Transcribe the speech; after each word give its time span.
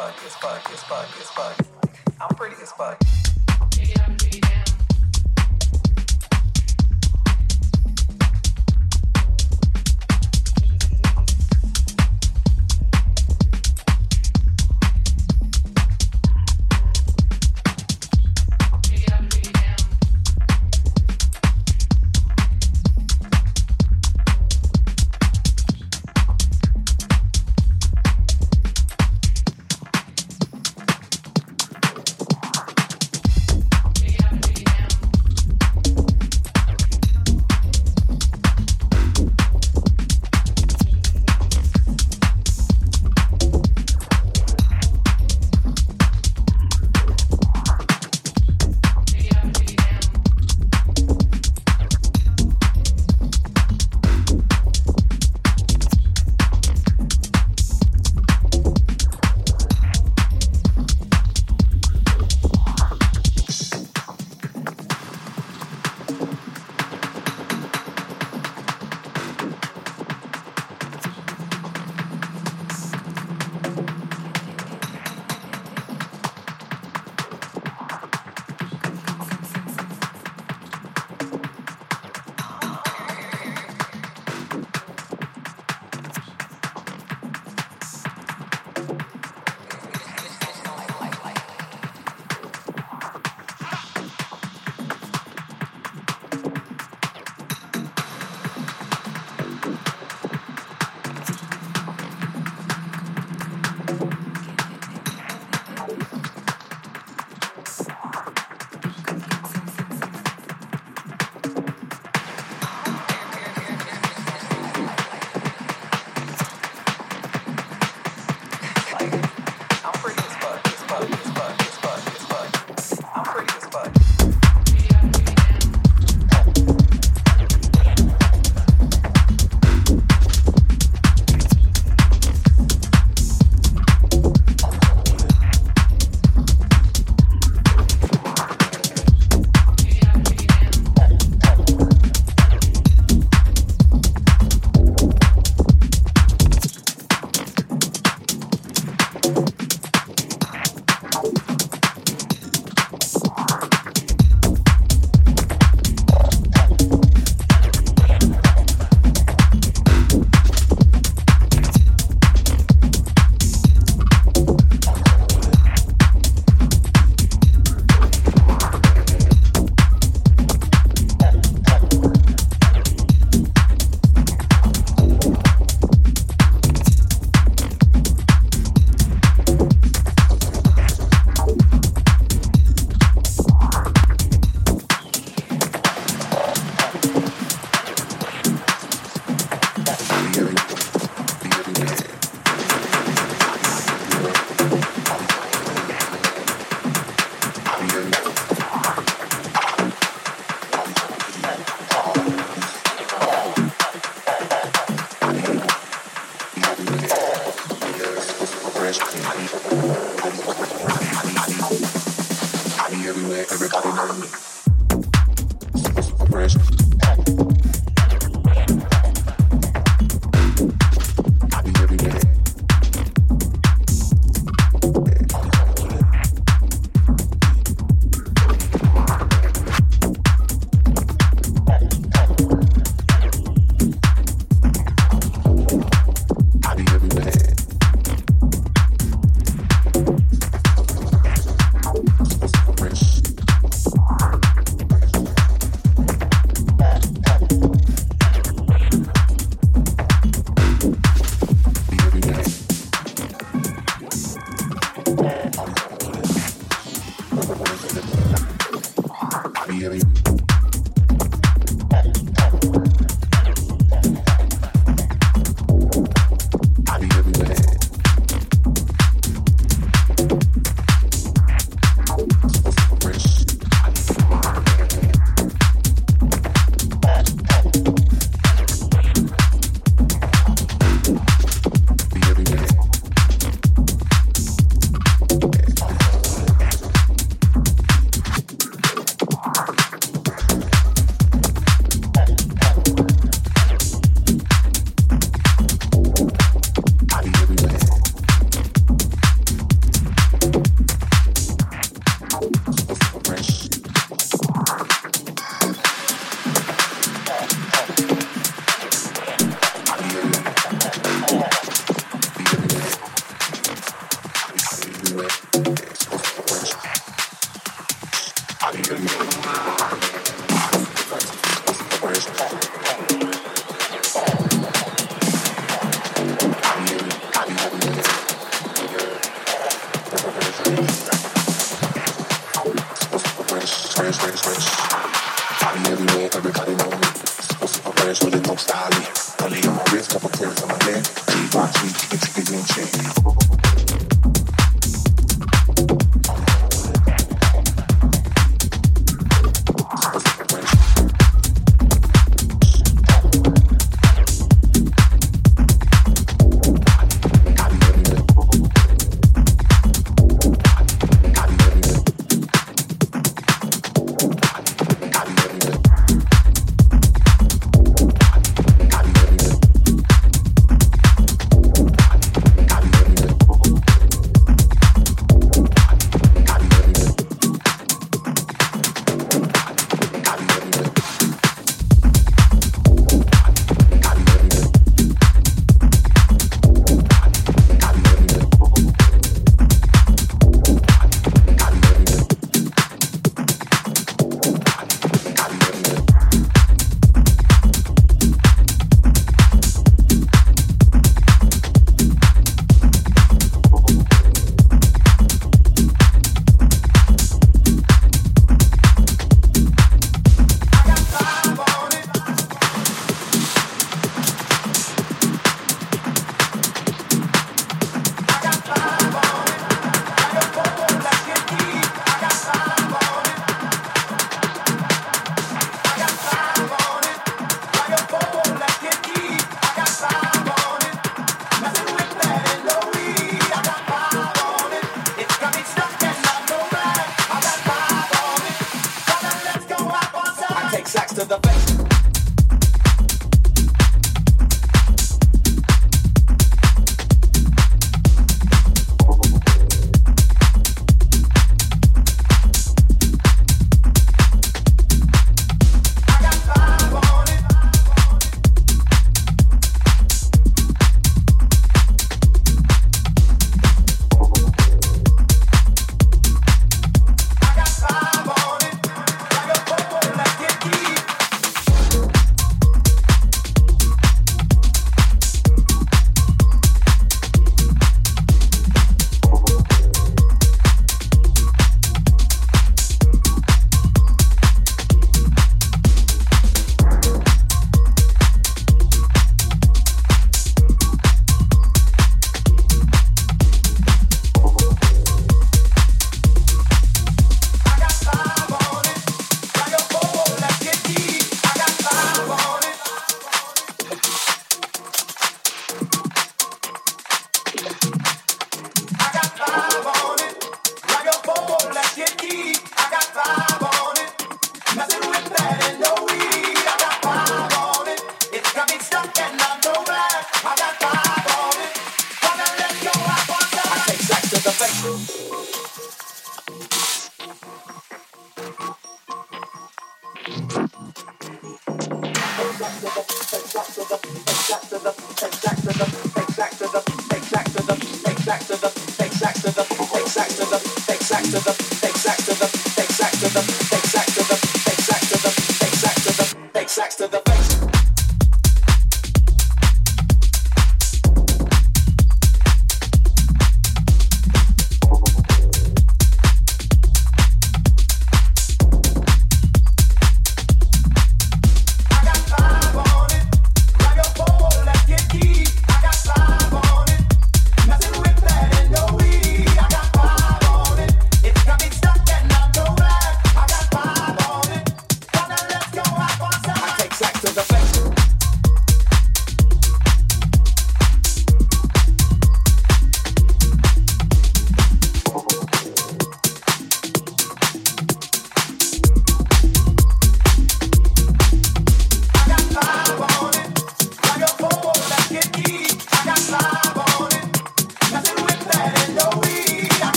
fuck, 0.00 0.24
as 0.24 0.34
fuck, 0.36 0.72
as 0.72 0.82
fuck, 0.82 1.20
as 1.20 1.30
fuck. 1.30 1.66
I'm 2.20 2.34
pretty 2.34 2.56
as 2.62 2.72
fuck. 2.72 3.19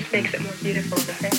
Just 0.00 0.12
makes 0.12 0.34
it 0.34 0.42
more 0.42 0.52
beautiful 0.62 0.98
to 0.98 1.12
sing. 1.14 1.35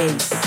space. 0.00 0.39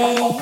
Yeah. 0.00 0.40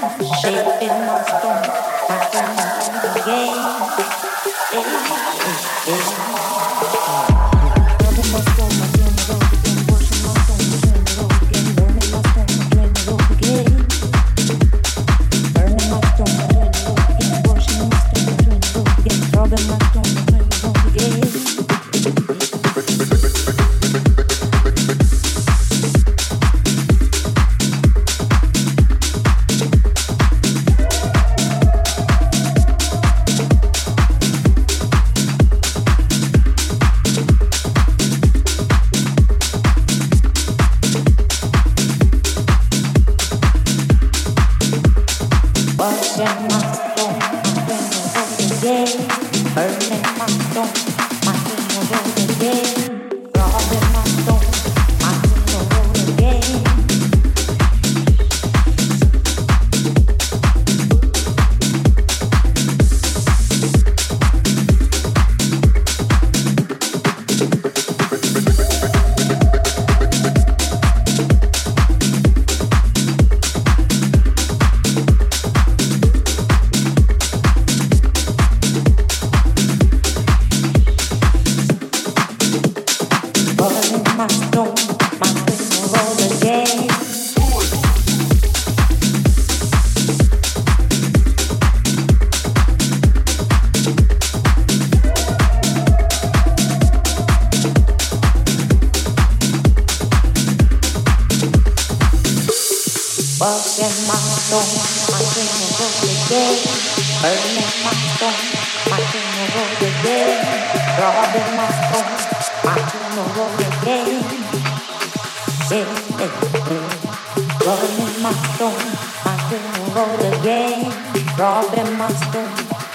road 119.98 120.20
again, 120.20 120.92
robbing 121.36 121.98
my 121.98 122.08
spoon. 122.08 122.50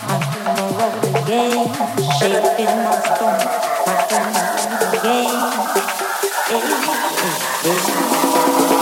Back 0.08 0.24
on 0.48 0.56
the 0.56 0.64
road 0.80 1.04
again, 1.24 1.68
shaping 2.18 2.76
my 2.86 2.96
spoon. 3.04 3.40
Back 3.86 4.12
on 4.14 4.28
the 4.32 4.44
road 4.72 4.94
again. 5.00 5.38
Hey, 6.48 6.62
hey, 7.64 7.80
hey. 8.70 8.73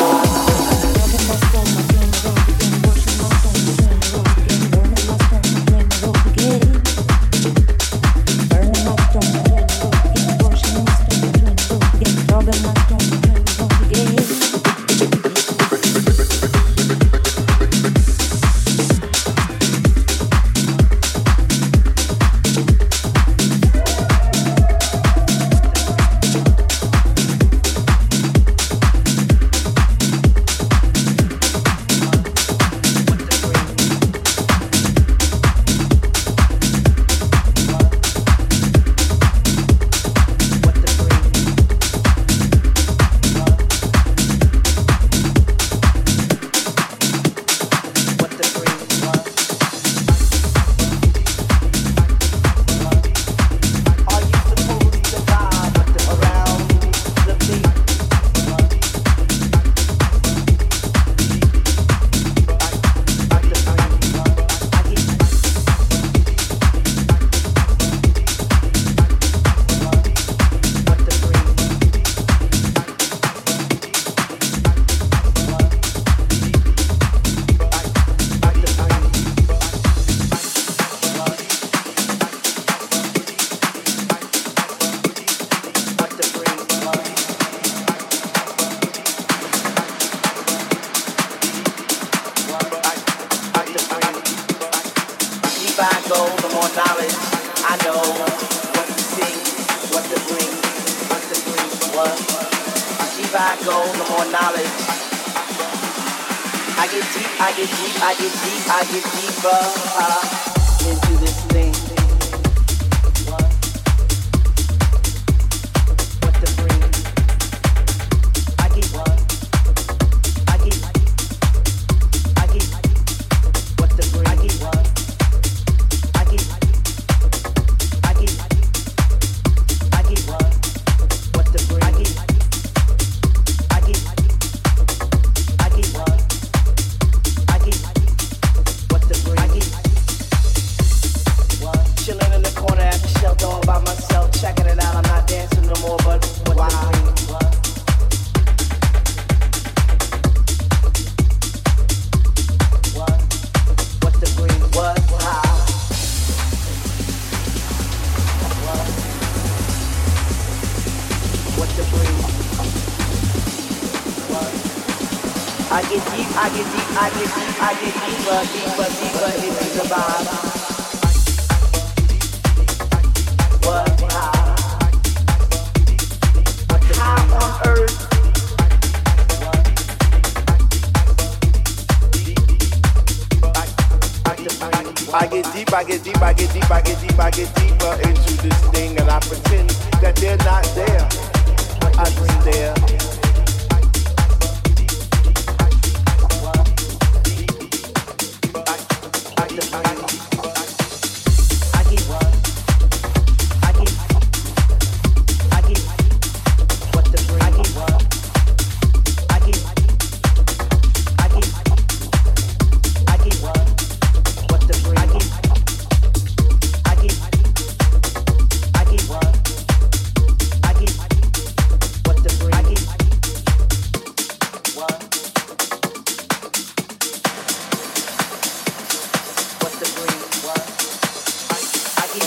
deep, 107.93 108.03
I 108.03 108.13
get 108.15 108.31
deep, 108.31 108.67
I 108.69 108.83
get 108.85 109.03
deeper 109.19 109.59
uh, 109.97 110.89
into 110.89 111.17
this 111.17 111.45
thing. 111.45 111.70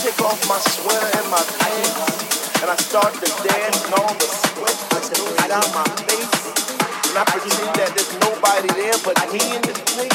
Take 0.05 0.21
off 0.21 0.37
my 0.47 0.59
sweater 0.61 1.17
and 1.17 1.29
my 1.33 1.41
pants, 1.57 2.61
and 2.61 2.69
I 2.69 2.77
start 2.77 3.09
to 3.09 3.25
dance, 3.41 3.89
and 3.89 3.93
all 3.97 4.13
the 4.13 4.29
sweat 4.29 4.77
was 4.93 5.09
down 5.09 5.65
my 5.73 5.81
face. 6.05 6.29
And 7.09 7.17
I 7.17 7.25
pretend 7.25 7.73
that 7.73 7.89
there's 7.97 8.13
nobody 8.21 8.69
there 8.77 8.93
but 9.01 9.17
me 9.33 9.41
in 9.41 9.65
this 9.65 9.81
place. 9.97 10.13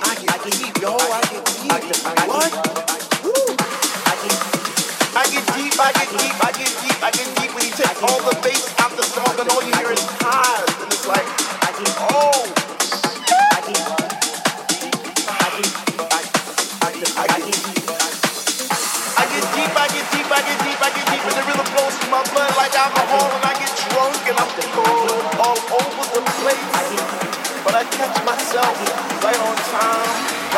I 0.00 0.16
can 0.16 0.48
deep, 0.48 0.72
yo, 0.80 0.96
I 0.96 1.20
get 1.28 1.44
deep. 1.44 1.76
What? 2.24 2.56
Woo. 3.20 3.36
I 5.12 5.24
get 5.28 5.44
deep, 5.60 5.76
I 5.76 5.92
get 5.92 6.08
deep, 6.08 6.36
I 6.40 6.50
get 6.56 6.72
deep, 6.80 6.98
I 7.04 7.10
get 7.12 7.28
deep 7.36 7.52
when 7.52 7.64
he 7.68 7.72
takes 7.76 8.00
all 8.00 8.24
the 8.24 8.37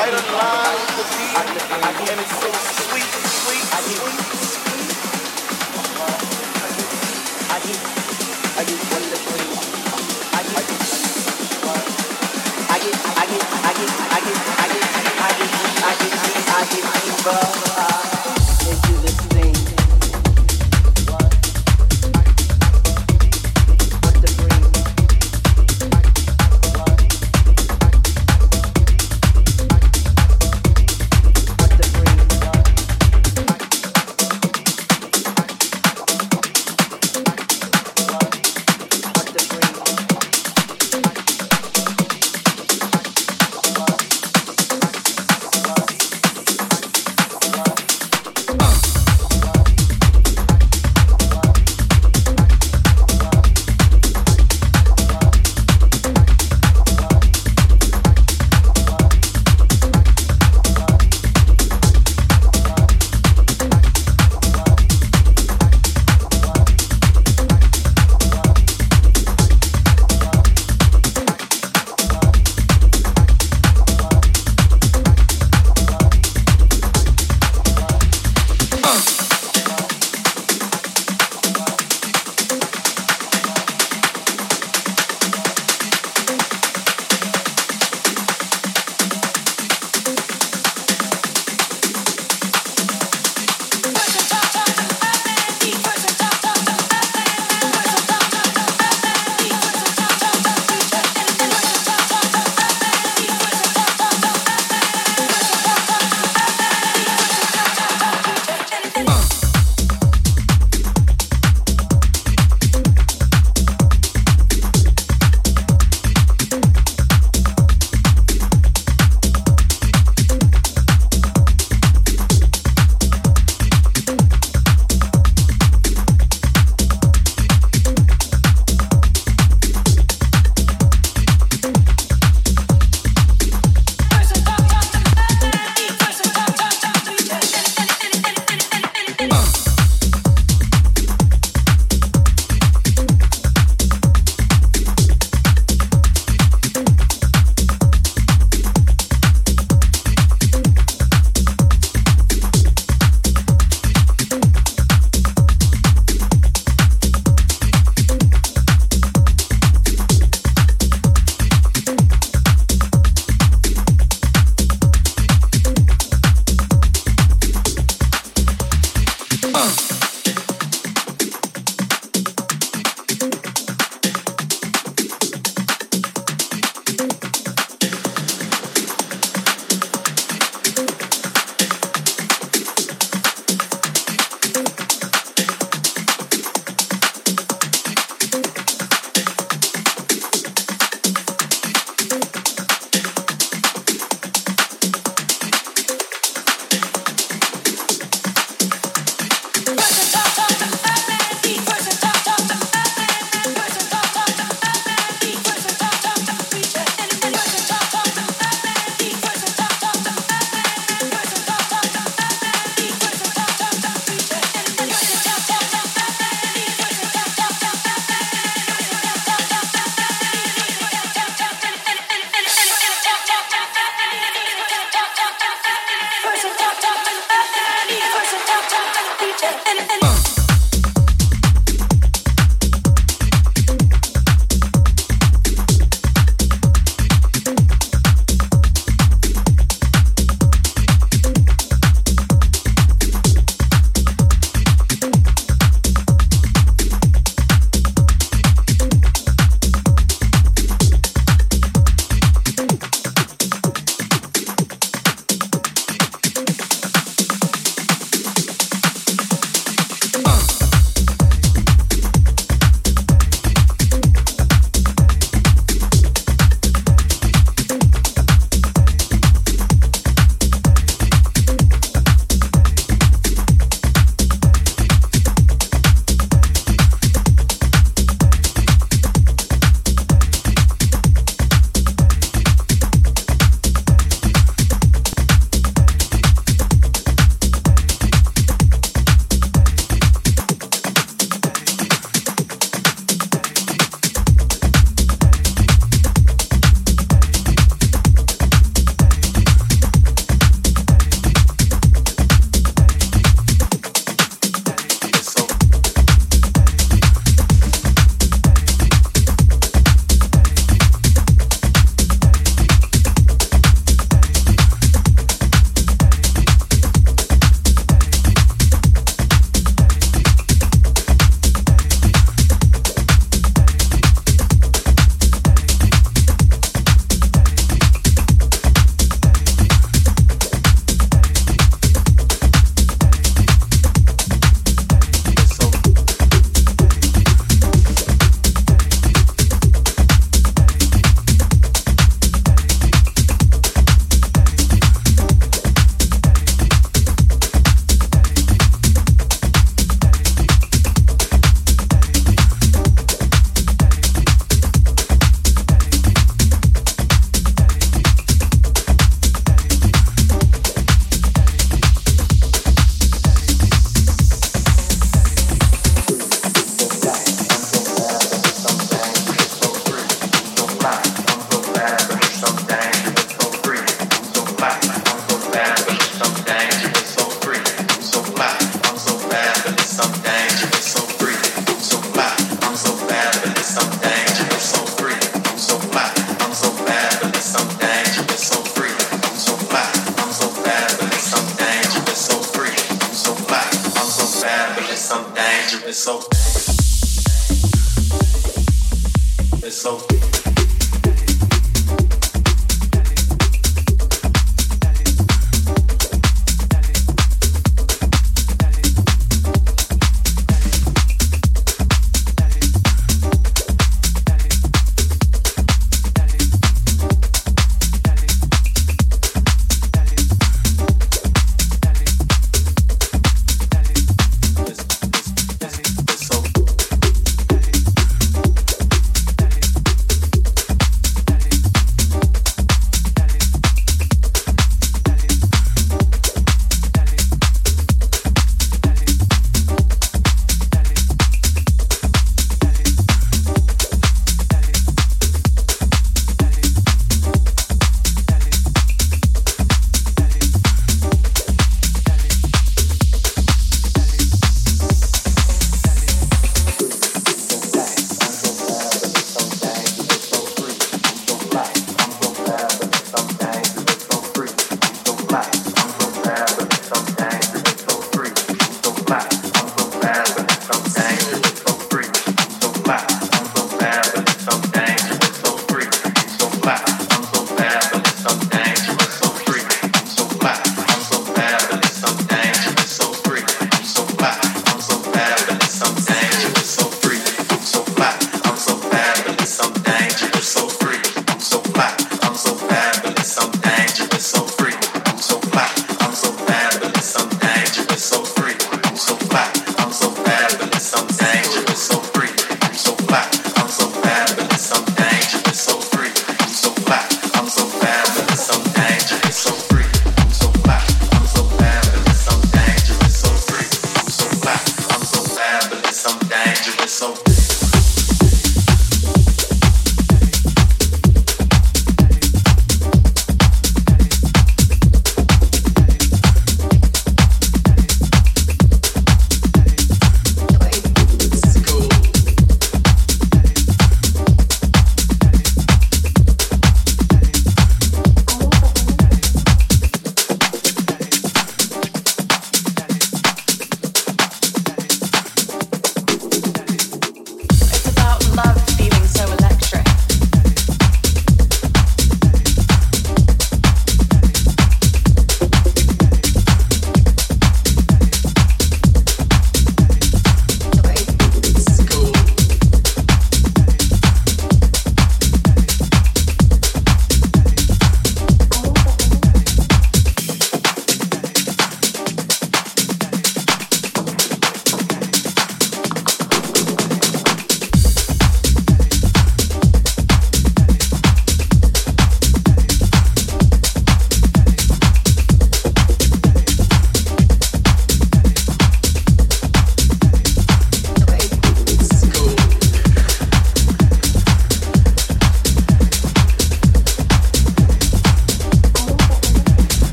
right 0.00 0.14
aligned 0.14 0.96
with 0.96 1.54
the 1.54 1.59